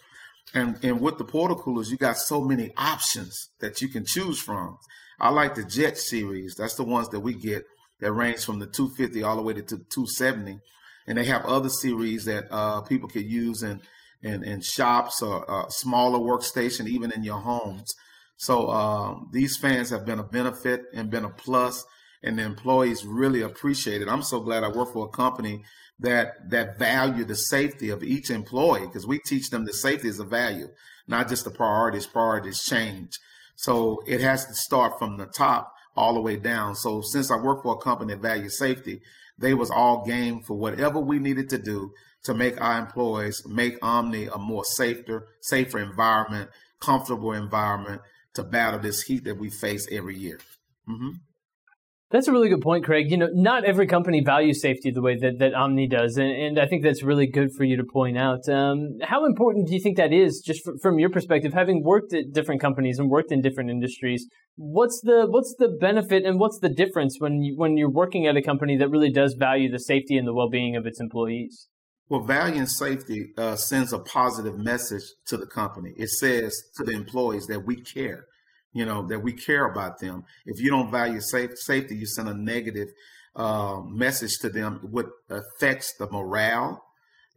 And 0.53 0.77
and 0.83 1.01
with 1.01 1.19
the 1.19 1.25
Portacoolers, 1.25 1.89
you 1.91 1.99
got 1.99 2.19
so 2.19 2.41
many 2.41 2.73
options 2.77 3.51
that 3.61 3.81
you 3.81 3.89
can 3.89 4.05
choose 4.05 4.41
from. 4.41 4.77
I 5.21 5.31
like 5.31 5.55
the 5.55 5.65
Jet 5.65 5.99
series. 5.99 6.57
That's 6.57 6.75
the 6.75 6.85
ones 6.85 7.11
that 7.11 7.21
we 7.21 7.35
get 7.35 7.65
that 8.01 8.13
range 8.13 8.45
from 8.45 8.59
the 8.59 8.67
250 8.67 9.23
all 9.23 9.37
the 9.37 9.43
way 9.43 9.55
to 9.55 9.63
270, 9.63 10.59
and 11.07 11.19
they 11.19 11.25
have 11.25 11.45
other 11.45 11.69
series 11.69 12.25
that 12.25 12.47
uh, 12.51 12.81
people 12.83 13.09
could 13.09 13.25
use 13.25 13.63
in 13.63 13.81
in, 14.23 14.43
in 14.43 14.61
shops 14.61 15.23
or 15.23 15.49
uh, 15.49 15.69
smaller 15.69 16.19
workstation, 16.19 16.89
even 16.89 17.13
in 17.13 17.23
your 17.23 17.39
homes. 17.39 17.95
So 18.37 18.71
um, 18.71 19.29
these 19.33 19.57
fans 19.57 19.91
have 19.91 20.05
been 20.05 20.19
a 20.19 20.25
benefit 20.25 20.85
and 20.93 21.11
been 21.11 21.25
a 21.25 21.31
plus, 21.31 21.85
and 22.23 22.39
the 22.39 22.43
employees 22.43 23.07
really 23.07 23.43
appreciate 23.43 24.03
it. 24.03 24.09
I'm 24.09 24.23
so 24.23 24.41
glad 24.41 24.65
I 24.65 24.69
work 24.69 24.93
for 24.93 25.07
a 25.07 25.11
company 25.17 25.63
that 26.01 26.51
that 26.51 26.79
value 26.79 27.25
the 27.25 27.37
safety 27.37 27.89
of 27.89 28.03
each 28.03 28.31
employee 28.31 28.87
because 28.87 29.07
we 29.07 29.19
teach 29.19 29.49
them 29.49 29.65
that 29.65 29.75
safety 29.75 30.09
is 30.09 30.19
a 30.19 30.25
value, 30.25 30.69
not 31.07 31.29
just 31.29 31.45
the 31.45 31.51
priorities. 31.51 32.07
Priorities 32.07 32.63
change. 32.63 33.13
So 33.55 34.03
it 34.07 34.21
has 34.21 34.45
to 34.47 34.55
start 34.55 34.99
from 34.99 35.17
the 35.17 35.27
top 35.27 35.73
all 35.97 36.15
the 36.15 36.21
way 36.21 36.37
down. 36.37 36.75
So 36.75 37.01
since 37.01 37.31
I 37.31 37.37
work 37.37 37.63
for 37.63 37.75
a 37.75 37.79
company 37.79 38.15
that 38.15 38.23
values 38.23 38.59
safety, 38.59 39.01
they 39.39 39.55
was 39.55 39.71
all 39.71 40.05
game 40.05 40.41
for 40.43 40.55
whatever 40.55 40.99
we 40.99 41.19
needed 41.19 41.49
to 41.51 41.59
do 41.59 41.93
to 42.25 42.35
make 42.35 42.61
our 42.61 42.79
employees 42.79 43.43
make 43.47 43.79
Omni 43.83 44.27
a 44.27 44.39
more 44.39 44.65
safer, 44.65 45.29
safer 45.41 45.79
environment, 45.79 46.51
comfortable 46.81 47.33
environment 47.33 48.03
to 48.35 48.43
battle 48.43 48.81
this 48.81 49.03
heat 49.03 49.25
that 49.25 49.39
we 49.39 49.51
face 49.51 49.87
every 49.91 50.17
year. 50.17 50.39
Mm-hmm. 50.89 51.11
That's 52.17 52.29
a 52.29 52.33
really 52.33 52.49
good 52.49 52.63
point, 52.63 52.83
Craig. 52.83 53.11
You 53.11 53.19
know, 53.19 53.29
not 53.35 53.67
every 53.67 53.87
company 53.87 54.23
values 54.25 54.63
safety 54.63 54.91
the 54.91 55.03
way 55.03 55.19
that, 55.19 55.39
that 55.39 55.53
Omni 55.53 55.87
does, 55.87 56.17
and, 56.17 56.31
and 56.31 56.59
I 56.59 56.67
think 56.67 56.83
that's 56.83 57.03
really 57.03 57.27
good 57.27 57.53
for 57.53 57.63
you 57.63 57.77
to 57.77 57.85
point 57.85 58.17
out. 58.17 58.49
Um, 58.49 58.97
how 59.03 59.27
important 59.27 59.69
do 59.69 59.75
you 59.75 59.81
think 59.83 59.99
that 59.99 60.15
is, 60.15 60.41
just 60.41 60.63
from 60.81 60.99
your 60.99 61.11
perspective, 61.11 61.53
having 61.53 61.83
worked 61.85 62.15
at 62.15 62.33
different 62.33 62.63
companies 62.63 62.99
and 62.99 63.11
worked 63.11 63.33
in 63.33 63.43
different 63.43 63.69
industries? 63.69 64.27
What's 64.55 64.99
the 65.03 65.27
what's 65.29 65.55
the 65.59 65.69
benefit 65.69 66.25
and 66.25 66.41
what's 66.41 66.59
the 66.59 66.71
difference 66.71 67.17
when 67.19 67.43
you, 67.43 67.55
when 67.55 67.77
you're 67.77 67.91
working 67.91 68.27
at 68.27 68.35
a 68.35 68.41
company 68.41 68.79
that 68.79 68.89
really 68.89 69.13
does 69.13 69.35
value 69.39 69.71
the 69.71 69.79
safety 69.79 70.17
and 70.17 70.27
the 70.27 70.33
well 70.33 70.49
being 70.49 70.75
of 70.75 70.87
its 70.87 70.99
employees? 70.99 71.69
Well, 72.09 72.23
valuing 72.23 72.65
safety 72.65 73.35
uh, 73.37 73.57
sends 73.57 73.93
a 73.93 73.99
positive 73.99 74.57
message 74.57 75.05
to 75.27 75.37
the 75.37 75.47
company. 75.47 75.93
It 75.99 76.09
says 76.09 76.63
to 76.77 76.83
the 76.83 76.93
employees 76.93 77.47
that 77.49 77.67
we 77.67 77.77
care 77.77 78.25
you 78.77 78.85
know, 78.85 79.07
that 79.07 79.21
we 79.21 79.33
care 79.33 79.65
about 79.65 79.99
them. 80.01 80.25
If 80.45 80.61
you 80.61 80.69
don't 80.69 80.91
value 80.91 81.23
safe, 81.23 81.57
safety, 81.57 81.97
you 81.97 82.05
send 82.05 82.29
a 82.29 82.35
negative 82.35 82.89
uh, 83.35 83.81
message 83.81 84.39
to 84.41 84.51
them, 84.51 84.81
what 84.83 85.07
affects 85.31 85.95
the 85.99 86.07
morale, 86.11 86.85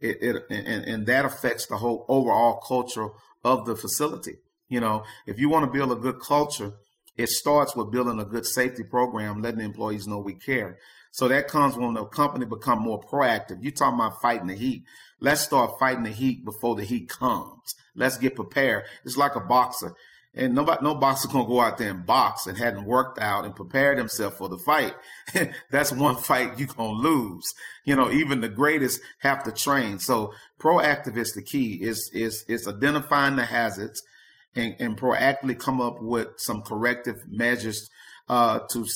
it, 0.02 0.18
it 0.20 0.42
and, 0.50 0.84
and 0.84 1.06
that 1.06 1.24
affects 1.24 1.66
the 1.66 1.78
whole 1.78 2.04
overall 2.08 2.60
culture 2.60 3.08
of 3.42 3.64
the 3.64 3.74
facility. 3.74 4.36
You 4.68 4.80
know, 4.80 5.04
if 5.26 5.38
you 5.38 5.48
want 5.48 5.64
to 5.64 5.78
build 5.78 5.90
a 5.92 5.96
good 5.96 6.20
culture, 6.20 6.74
it 7.16 7.30
starts 7.30 7.74
with 7.74 7.90
building 7.90 8.20
a 8.20 8.24
good 8.26 8.44
safety 8.44 8.82
program, 8.82 9.40
letting 9.40 9.60
the 9.60 9.64
employees 9.64 10.06
know 10.06 10.18
we 10.18 10.34
care. 10.34 10.76
So 11.10 11.26
that 11.28 11.48
comes 11.48 11.74
when 11.74 11.94
the 11.94 12.04
company 12.04 12.44
become 12.44 12.80
more 12.80 13.00
proactive. 13.00 13.64
You 13.64 13.70
talking 13.70 13.98
about 13.98 14.20
fighting 14.20 14.46
the 14.46 14.54
heat. 14.54 14.84
Let's 15.20 15.40
start 15.40 15.72
fighting 15.80 16.04
the 16.04 16.10
heat 16.10 16.44
before 16.44 16.76
the 16.76 16.84
heat 16.84 17.08
comes. 17.08 17.74
Let's 17.94 18.18
get 18.18 18.36
prepared. 18.36 18.84
It's 19.04 19.16
like 19.16 19.36
a 19.36 19.40
boxer. 19.40 19.94
And 20.32 20.54
nobody, 20.54 20.84
no 20.84 20.94
boxer 20.94 21.26
gonna 21.26 21.46
go 21.46 21.60
out 21.60 21.78
there 21.78 21.90
and 21.90 22.06
box 22.06 22.46
and 22.46 22.56
hadn't 22.56 22.84
worked 22.84 23.18
out 23.18 23.44
and 23.44 23.54
prepared 23.54 23.98
himself 23.98 24.36
for 24.38 24.48
the 24.48 24.58
fight. 24.58 24.94
That's 25.72 25.90
one 25.90 26.16
fight 26.16 26.58
you 26.58 26.66
gonna 26.66 26.92
lose. 26.92 27.44
You 27.84 27.96
know, 27.96 28.12
even 28.12 28.40
the 28.40 28.48
greatest 28.48 29.00
have 29.20 29.42
to 29.44 29.52
train. 29.52 29.98
So 29.98 30.32
proactive 30.60 31.16
is 31.16 31.32
the 31.32 31.42
key. 31.42 31.82
Is 31.82 32.10
is 32.14 32.44
is 32.46 32.68
identifying 32.68 33.34
the 33.34 33.44
hazards 33.44 34.00
and, 34.54 34.76
and 34.78 34.96
proactively 34.96 35.58
come 35.58 35.80
up 35.80 36.00
with 36.00 36.28
some 36.36 36.62
corrective 36.62 37.16
measures 37.28 37.88
uh, 38.28 38.60
to, 38.70 38.86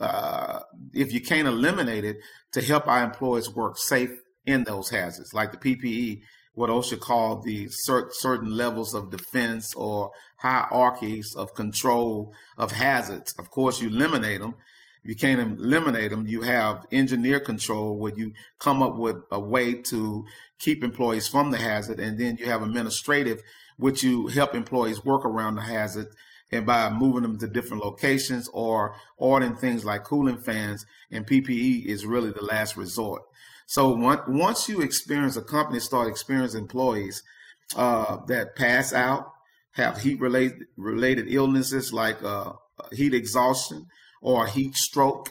uh, 0.00 0.60
if 0.92 1.12
you 1.12 1.20
can't 1.20 1.48
eliminate 1.48 2.04
it, 2.04 2.16
to 2.52 2.62
help 2.62 2.86
our 2.88 3.04
employees 3.04 3.54
work 3.54 3.78
safe 3.78 4.10
in 4.46 4.64
those 4.64 4.90
hazards, 4.90 5.32
like 5.32 5.52
the 5.52 5.58
PPE 5.58 6.22
what 6.54 6.70
OSHA 6.70 7.00
called 7.00 7.44
the 7.44 7.68
cert- 7.88 8.12
certain 8.12 8.50
levels 8.50 8.94
of 8.94 9.10
defense 9.10 9.74
or 9.74 10.10
hierarchies 10.36 11.34
of 11.34 11.54
control 11.54 12.32
of 12.58 12.72
hazards. 12.72 13.34
Of 13.38 13.50
course, 13.50 13.80
you 13.80 13.88
eliminate 13.88 14.40
them 14.40 14.54
you 15.02 15.14
can't 15.16 15.58
eliminate 15.58 16.10
them. 16.10 16.26
You 16.26 16.42
have 16.42 16.86
engineer 16.92 17.40
control 17.40 17.96
where 17.96 18.14
you 18.14 18.32
come 18.58 18.82
up 18.82 18.96
with 18.96 19.16
a 19.30 19.40
way 19.40 19.74
to 19.74 20.26
keep 20.58 20.84
employees 20.84 21.26
from 21.26 21.50
the 21.50 21.58
hazard. 21.58 21.98
And 22.00 22.18
then 22.18 22.36
you 22.36 22.46
have 22.46 22.62
administrative, 22.62 23.42
which 23.78 24.02
you 24.02 24.26
help 24.28 24.54
employees 24.54 25.04
work 25.04 25.24
around 25.24 25.54
the 25.54 25.62
hazard 25.62 26.08
and 26.52 26.66
by 26.66 26.90
moving 26.90 27.22
them 27.22 27.38
to 27.38 27.46
different 27.46 27.82
locations 27.82 28.48
or 28.52 28.94
ordering 29.16 29.56
things 29.56 29.84
like 29.84 30.04
cooling 30.04 30.36
fans 30.36 30.84
and 31.10 31.26
PPE 31.26 31.86
is 31.86 32.04
really 32.04 32.30
the 32.30 32.44
last 32.44 32.76
resort. 32.76 33.22
So 33.70 33.92
once 34.26 34.68
you 34.68 34.80
experience 34.80 35.36
a 35.36 35.42
company 35.42 35.78
start 35.78 36.08
experiencing 36.08 36.62
employees 36.62 37.22
uh, 37.76 38.16
that 38.26 38.56
pass 38.56 38.92
out, 38.92 39.30
have 39.74 40.00
heat 40.00 40.18
related 40.18 40.64
related 40.76 41.26
illnesses 41.28 41.92
like 41.92 42.20
uh, 42.24 42.54
heat 42.90 43.14
exhaustion 43.14 43.86
or 44.20 44.48
heat 44.48 44.74
stroke, 44.74 45.30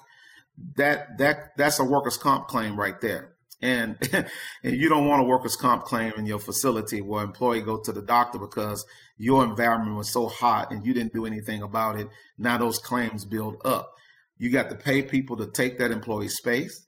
that 0.78 1.18
that 1.18 1.50
that's 1.58 1.80
a 1.80 1.84
workers' 1.84 2.16
comp 2.16 2.48
claim 2.48 2.80
right 2.80 3.02
there. 3.02 3.34
And 3.62 3.98
and 4.64 4.78
you 4.78 4.88
don't 4.88 5.06
want 5.06 5.22
a 5.22 5.26
workers' 5.26 5.58
comp 5.58 5.84
claim 5.84 6.14
in 6.16 6.26
your 6.26 6.40
facility 6.40 7.02
where 7.02 7.26
employee 7.26 7.60
go 7.60 7.82
to 7.84 7.92
the 7.92 8.02
doctor 8.02 8.40
because 8.40 8.86
your 9.18 9.44
environment 9.44 9.98
was 9.98 10.14
so 10.14 10.30
hot 10.30 10.72
and 10.72 10.86
you 10.86 10.94
didn't 10.94 11.12
do 11.12 11.26
anything 11.26 11.62
about 11.62 12.00
it. 12.00 12.08
Now 12.38 12.58
those 12.58 12.80
claims 12.80 13.26
build 13.26 13.58
up. 13.66 13.92
You 14.38 14.50
got 14.50 14.70
to 14.70 14.78
pay 14.78 15.02
people 15.02 15.36
to 15.36 15.52
take 15.52 15.78
that 15.80 15.92
employee 15.92 16.30
space. 16.30 16.86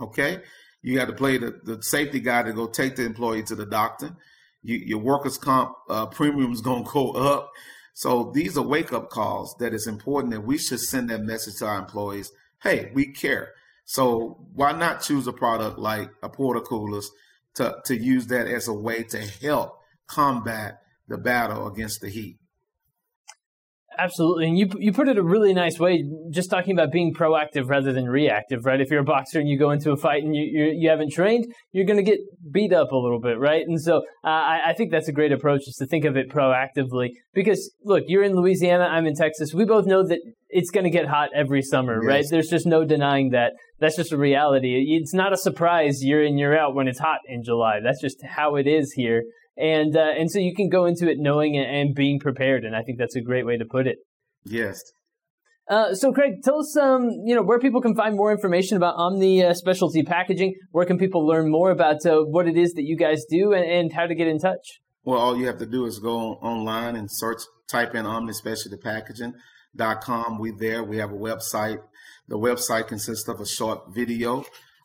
Okay. 0.00 0.42
You 0.82 0.96
got 0.96 1.06
to 1.06 1.12
play 1.12 1.38
the, 1.38 1.58
the 1.62 1.82
safety 1.82 2.20
guy 2.20 2.42
to 2.42 2.52
go 2.52 2.66
take 2.66 2.96
the 2.96 3.04
employee 3.04 3.44
to 3.44 3.54
the 3.54 3.66
doctor. 3.66 4.16
You, 4.62 4.76
your 4.76 4.98
workers' 4.98 5.38
comp 5.38 5.74
uh, 5.88 6.06
premium 6.06 6.52
is 6.52 6.60
going 6.62 6.84
to 6.84 6.90
go 6.90 7.12
up. 7.12 7.52
So 7.94 8.32
these 8.34 8.56
are 8.56 8.66
wake 8.66 8.92
up 8.92 9.10
calls 9.10 9.54
that 9.58 9.74
it's 9.74 9.86
important 9.86 10.32
that 10.32 10.40
we 10.40 10.58
should 10.58 10.80
send 10.80 11.10
that 11.10 11.22
message 11.22 11.56
to 11.58 11.66
our 11.66 11.78
employees. 11.78 12.32
Hey, 12.62 12.90
we 12.94 13.12
care. 13.12 13.52
So 13.84 14.46
why 14.54 14.72
not 14.72 15.02
choose 15.02 15.26
a 15.26 15.32
product 15.32 15.78
like 15.78 16.10
a 16.22 16.30
Portacoolers 16.30 17.06
to, 17.56 17.76
to 17.84 17.96
use 17.96 18.28
that 18.28 18.46
as 18.46 18.68
a 18.68 18.72
way 18.72 19.02
to 19.04 19.18
help 19.42 19.78
combat 20.06 20.80
the 21.08 21.18
battle 21.18 21.66
against 21.66 22.00
the 22.00 22.08
heat? 22.08 22.38
Absolutely, 23.98 24.46
and 24.48 24.58
you 24.58 24.68
you 24.78 24.92
put 24.92 25.08
it 25.08 25.18
a 25.18 25.22
really 25.22 25.52
nice 25.52 25.78
way. 25.78 26.04
Just 26.30 26.50
talking 26.50 26.72
about 26.72 26.90
being 26.90 27.14
proactive 27.14 27.68
rather 27.68 27.92
than 27.92 28.06
reactive, 28.06 28.64
right? 28.64 28.80
If 28.80 28.90
you're 28.90 29.00
a 29.00 29.04
boxer 29.04 29.38
and 29.38 29.48
you 29.48 29.58
go 29.58 29.70
into 29.70 29.92
a 29.92 29.96
fight 29.96 30.22
and 30.22 30.34
you 30.34 30.42
you, 30.42 30.72
you 30.76 30.90
haven't 30.90 31.12
trained, 31.12 31.52
you're 31.72 31.84
going 31.84 31.98
to 31.98 32.02
get 32.02 32.18
beat 32.50 32.72
up 32.72 32.92
a 32.92 32.96
little 32.96 33.20
bit, 33.20 33.38
right? 33.38 33.62
And 33.66 33.80
so 33.80 33.98
uh, 34.24 34.28
I, 34.28 34.60
I 34.68 34.72
think 34.74 34.90
that's 34.90 35.08
a 35.08 35.12
great 35.12 35.32
approach, 35.32 35.62
is 35.66 35.76
to 35.76 35.86
think 35.86 36.04
of 36.04 36.16
it 36.16 36.30
proactively. 36.30 37.10
Because 37.34 37.72
look, 37.84 38.04
you're 38.06 38.22
in 38.22 38.34
Louisiana, 38.34 38.84
I'm 38.84 39.06
in 39.06 39.14
Texas. 39.14 39.52
We 39.54 39.64
both 39.64 39.86
know 39.86 40.06
that 40.06 40.20
it's 40.48 40.70
going 40.70 40.84
to 40.84 40.90
get 40.90 41.06
hot 41.06 41.30
every 41.34 41.62
summer, 41.62 42.02
yes. 42.02 42.08
right? 42.08 42.24
There's 42.30 42.48
just 42.48 42.66
no 42.66 42.84
denying 42.84 43.30
that. 43.30 43.52
That's 43.78 43.96
just 43.96 44.12
a 44.12 44.18
reality. 44.18 44.98
It's 45.00 45.14
not 45.14 45.32
a 45.32 45.36
surprise 45.36 46.04
year 46.04 46.22
in 46.22 46.38
year 46.38 46.56
out 46.56 46.74
when 46.74 46.88
it's 46.88 46.98
hot 46.98 47.18
in 47.26 47.42
July. 47.42 47.80
That's 47.82 48.00
just 48.00 48.22
how 48.24 48.56
it 48.56 48.66
is 48.66 48.92
here 48.92 49.22
and 49.56 49.96
uh, 49.96 50.10
and 50.18 50.30
so 50.30 50.38
you 50.38 50.54
can 50.54 50.68
go 50.68 50.86
into 50.86 51.10
it 51.10 51.18
knowing 51.18 51.56
and 51.56 51.94
being 51.94 52.18
prepared, 52.18 52.64
and 52.64 52.74
I 52.74 52.82
think 52.82 52.98
that's 52.98 53.16
a 53.16 53.20
great 53.20 53.46
way 53.46 53.56
to 53.56 53.64
put 53.64 53.86
it. 53.86 53.98
Yes. 54.44 54.80
Uh, 55.68 55.94
so, 55.94 56.12
Craig, 56.12 56.42
tell 56.42 56.58
us, 56.58 56.76
um, 56.76 57.08
you 57.24 57.34
know, 57.34 57.42
where 57.42 57.58
people 57.58 57.80
can 57.80 57.94
find 57.94 58.16
more 58.16 58.32
information 58.32 58.76
about 58.76 58.96
Omni 58.96 59.44
uh, 59.44 59.54
Specialty 59.54 60.02
Packaging. 60.02 60.54
Where 60.72 60.84
can 60.84 60.98
people 60.98 61.26
learn 61.26 61.50
more 61.50 61.70
about 61.70 62.04
uh, 62.04 62.22
what 62.22 62.48
it 62.48 62.56
is 62.56 62.74
that 62.74 62.82
you 62.82 62.96
guys 62.96 63.24
do 63.30 63.52
and, 63.52 63.64
and, 63.64 63.92
how 63.92 64.06
to 64.06 64.14
get 64.14 64.26
in 64.26 64.38
touch? 64.38 64.80
Well, 65.04 65.20
all 65.20 65.36
you 65.36 65.46
have 65.46 65.58
to 65.58 65.66
do 65.66 65.86
is 65.86 65.98
go 66.00 66.32
online 66.34 66.96
and 66.96 67.08
search, 67.10 67.42
type 67.68 67.94
in 67.94 68.06
Omni 68.06 68.32
Specialty 68.32 68.76
Packaging.com. 68.76 70.38
We 70.40 70.50
there. 70.50 70.82
We 70.82 70.98
have 70.98 71.12
a 71.12 71.16
website. 71.16 71.78
The 72.26 72.38
website 72.38 72.88
consists 72.88 73.28
of 73.28 73.40
a 73.40 73.46
short 73.46 73.94
video 73.94 74.44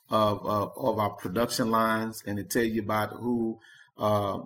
of 0.09 0.45
of, 0.45 0.71
of 0.77 0.99
our 0.99 1.11
production 1.11 1.71
lines, 1.71 2.23
and 2.25 2.39
it 2.39 2.49
tell 2.49 2.63
you 2.63 2.81
about 2.81 3.13
who 3.13 3.59
uh, 3.97 4.39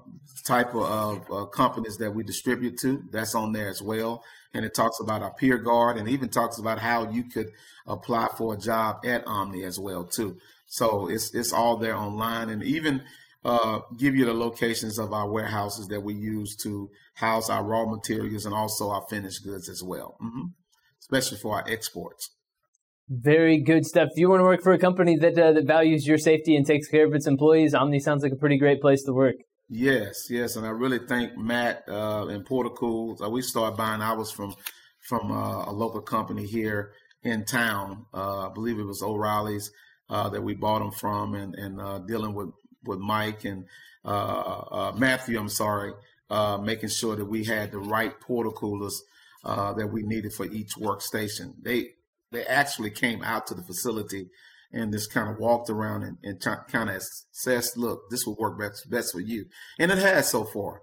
type 0.46 0.74
of, 0.74 1.29
uh, 1.31 1.46
companies 1.46 1.98
that 1.98 2.13
we 2.13 2.24
distribute 2.24 2.77
to. 2.79 3.03
That's 3.12 3.36
on 3.36 3.51
there 3.51 3.70
as 3.70 3.81
well. 3.81 4.24
And 4.53 4.65
it 4.65 4.74
talks 4.74 5.00
about 5.00 5.22
our 5.22 5.34
Pure 5.34 5.60
Guard 5.60 5.98
and 5.98 6.10
even 6.10 6.29
talks 6.29 6.58
about 6.58 6.79
how 6.79 7.10
you 7.10 7.24
could 7.24 7.51
apply 7.88 8.29
for 8.38 8.53
a 8.53 8.58
job 8.58 9.05
at 9.05 9.25
Omni 9.27 9.63
as 9.63 9.79
well 9.79 10.03
too. 10.03 10.38
So 10.67 11.10
it's 11.10 11.34
it's 11.34 11.53
all 11.53 11.77
there 11.77 11.96
online 11.96 12.50
and 12.50 12.63
even 12.63 13.03
uh, 13.43 13.79
give 13.98 14.15
you 14.15 14.25
the 14.25 14.34
locations 14.34 15.00
of 15.00 15.13
our 15.13 15.29
warehouses 15.29 15.88
that 15.88 16.01
we 16.01 16.13
use 16.13 16.55
to 16.58 16.89
house 17.15 17.50
our 17.50 17.63
raw 17.63 17.86
materials 17.86 18.46
and 18.46 18.53
also 18.53 18.89
our 18.89 19.05
finished 19.10 19.43
goods 19.43 19.67
as 19.67 19.84
well, 19.84 20.17
mm-hmm. 20.22 20.48
especially 21.00 21.38
for 21.38 21.55
our 21.55 21.65
exports. 21.67 22.29
Very 23.13 23.62
good 23.62 23.86
stuff. 23.86 24.08
If 24.13 24.20
you 24.20 24.30
want 24.30 24.39
to 24.39 24.46
work 24.46 24.63
for 24.63 24.72
a 24.72 24.77
company 24.77 25.18
that 25.18 25.38
uh, 25.38 25.51
that 25.51 25.65
values 25.65 26.08
your 26.08 26.18
safety 26.18 26.56
and 26.56 26.65
takes 26.65 26.88
care 26.88 27.06
of 27.06 27.13
its 27.13 27.27
employees? 27.27 27.74
Omni 27.74 28.00
sounds 28.00 28.24
like 28.24 28.32
a 28.32 28.38
pretty 28.38 28.58
great 28.58 28.80
place 28.80 29.03
to 29.03 29.12
work. 29.12 29.36
Yes, 29.68 30.27
yes, 30.30 30.56
and 30.56 30.65
I 30.65 30.70
really 30.70 31.00
thank 31.00 31.38
Matt 31.38 31.84
uh, 31.89 32.27
and 32.27 32.46
Portacool. 32.46 33.22
Uh, 33.22 33.30
we 33.30 33.41
started 33.41 33.75
buying 33.75 34.01
ours 34.01 34.32
from 34.32 34.56
from 35.10 35.30
uh, 35.30 35.65
a 35.65 35.74
local 35.74 36.00
company 36.00 36.46
here 36.46 36.94
in 37.22 37.44
town. 37.44 38.06
Uh, 38.13 38.48
I 38.48 38.53
believe 38.53 38.80
it 38.80 38.86
was 38.86 39.03
O'Reilly's 39.03 39.72
uh, 40.10 40.30
that 40.30 40.41
we 40.41 40.53
bought 40.53 40.80
them 40.80 40.91
from, 40.91 41.36
and 41.36 41.53
and 41.56 41.82
uh, 41.82 42.00
dealing 42.00 42.34
with 42.34 42.51
with 42.86 43.00
Mike 43.00 43.44
and 43.44 43.65
Matthew. 44.06 45.38
I'm 45.38 45.50
sorry, 45.50 45.91
making 46.62 46.89
sure 46.89 47.18
that 47.18 47.25
we 47.25 47.44
had 47.44 47.74
the 47.74 47.80
right 47.80 48.13
Portacoolers 48.22 49.00
that 49.44 49.89
we 49.91 50.03
needed 50.03 50.32
for 50.32 50.46
each 50.46 50.75
workstation. 50.75 51.56
They 51.62 51.96
they 52.31 52.43
actually 52.45 52.91
came 52.91 53.23
out 53.23 53.47
to 53.47 53.53
the 53.53 53.63
facility 53.63 54.27
and 54.71 54.93
just 54.93 55.11
kind 55.11 55.29
of 55.29 55.38
walked 55.38 55.69
around 55.69 56.03
and, 56.03 56.17
and 56.23 56.41
kind 56.41 56.89
of 56.89 56.95
assessed, 56.95 57.77
look, 57.77 58.09
this 58.09 58.25
will 58.25 58.38
work 58.39 58.59
best, 58.59 58.89
best 58.89 59.11
for 59.11 59.19
you. 59.19 59.45
And 59.79 59.91
it 59.91 59.97
has 59.97 60.29
so 60.29 60.45
far. 60.45 60.81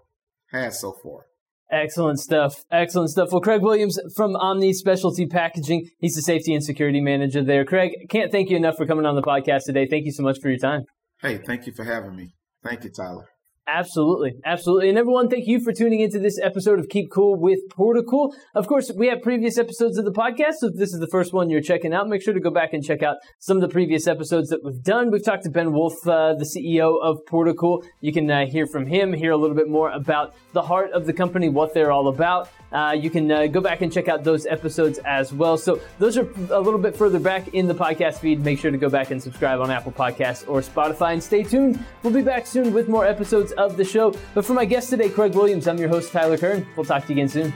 Has 0.53 0.81
so 0.81 0.95
far. 1.03 1.27
Excellent 1.71 2.19
stuff. 2.19 2.65
Excellent 2.71 3.11
stuff. 3.11 3.29
Well, 3.31 3.43
Craig 3.43 3.63
Williams 3.63 3.99
from 4.17 4.37
Omni 4.37 4.73
Specialty 4.73 5.27
Packaging. 5.27 5.89
He's 5.99 6.15
the 6.15 6.23
safety 6.23 6.55
and 6.55 6.65
security 6.65 7.01
manager 7.01 7.45
there. 7.45 7.65
Craig, 7.65 7.93
can't 8.09 8.33
thank 8.33 8.49
you 8.49 8.57
enough 8.57 8.77
for 8.77 8.87
coming 8.87 9.05
on 9.05 9.17
the 9.17 9.23
podcast 9.23 9.65
today. 9.67 9.87
Thank 9.89 10.07
you 10.07 10.13
so 10.13 10.23
much 10.23 10.39
for 10.41 10.49
your 10.49 10.59
time. 10.59 10.85
Hey, 11.21 11.39
thank 11.39 11.67
you 11.67 11.73
for 11.75 11.85
having 11.85 12.17
me. 12.17 12.35
Thank 12.65 12.85
you, 12.85 12.91
Tyler. 12.91 13.29
Absolutely. 13.71 14.33
Absolutely. 14.47 14.89
And 14.89 14.97
everyone, 14.97 15.29
thank 15.29 15.47
you 15.47 15.61
for 15.61 15.75
tuning 15.75 16.01
into 16.01 16.19
this 16.19 16.39
episode 16.43 16.79
of 16.79 16.89
Keep 16.89 17.11
Cool 17.11 17.39
with 17.39 17.59
Portacool. 17.69 18.33
Of 18.55 18.67
course, 18.67 18.91
we 18.97 19.09
have 19.09 19.21
previous 19.21 19.59
episodes 19.59 19.99
of 19.99 20.07
the 20.07 20.11
podcast. 20.11 20.55
So 20.61 20.69
if 20.69 20.75
this 20.77 20.95
is 20.95 21.01
the 21.01 21.07
first 21.09 21.35
one 21.35 21.51
you're 21.51 21.61
checking 21.61 21.93
out, 21.93 22.09
make 22.09 22.23
sure 22.23 22.33
to 22.33 22.41
go 22.41 22.51
back 22.51 22.73
and 22.73 22.83
check 22.83 23.03
out 23.03 23.19
some 23.41 23.59
of 23.59 23.61
the 23.61 23.69
previous 23.69 24.07
episodes 24.07 24.49
that 24.49 24.65
we've 24.65 24.83
done. 24.83 25.11
We've 25.11 25.23
talked 25.23 25.43
to 25.43 25.51
Ben 25.51 25.75
Wolf, 25.75 25.95
uh, 26.07 26.33
the 26.35 26.47
CEO 26.47 26.99
of 27.03 27.19
Portacool. 27.29 27.85
You 28.01 28.11
can 28.11 28.31
uh, 28.31 28.47
hear 28.47 28.67
from 28.67 28.87
him, 28.87 29.13
hear 29.13 29.33
a 29.33 29.37
little 29.37 29.57
bit 29.57 29.69
more 29.69 29.91
about 29.91 30.35
the 30.55 30.63
heart 30.63 30.91
of 30.93 31.05
the 31.05 31.13
company, 31.13 31.51
what 31.51 31.75
they're 31.75 31.93
all 31.93 32.09
about. 32.09 32.49
Uh, 32.73 32.95
you 32.99 33.11
can 33.11 33.31
uh, 33.31 33.47
go 33.47 33.61
back 33.61 33.81
and 33.81 33.93
check 33.93 34.09
out 34.09 34.25
those 34.25 34.47
episodes 34.47 34.99
as 35.05 35.33
well. 35.33 35.57
So 35.57 35.81
those 35.99 36.17
are 36.17 36.29
a 36.51 36.61
little 36.61 36.79
bit 36.79 36.97
further 36.97 37.19
back 37.19 37.49
in 37.55 37.67
the 37.67 37.75
podcast 37.75 38.19
feed. 38.19 38.45
Make 38.45 38.59
sure 38.59 38.71
to 38.71 38.79
go 38.79 38.89
back 38.91 39.11
and 39.11 39.23
subscribe 39.23 39.61
on 39.61 39.71
Apple 39.71 39.93
Podcasts 39.93 40.47
or 40.49 40.61
Spotify 40.61 41.13
and 41.13 41.23
stay 41.23 41.43
tuned. 41.43 41.83
We'll 42.03 42.13
be 42.13 42.23
back 42.23 42.47
soon 42.47 42.73
with 42.73 42.89
more 42.89 43.07
episodes 43.07 43.53
of 43.59 43.77
the 43.77 43.85
show. 43.85 44.15
But 44.35 44.47
for 44.47 44.55
my 44.55 44.65
guest 44.65 44.89
today, 44.89 45.11
Craig 45.11 45.35
Williams, 45.35 45.69
I'm 45.69 45.77
your 45.77 45.89
host, 45.89 46.13
Tyler 46.13 46.39
Kern. 46.39 46.67
We'll 46.77 46.87
talk 46.87 47.05
to 47.07 47.09
you 47.13 47.17
again 47.17 47.29
soon. 47.29 47.53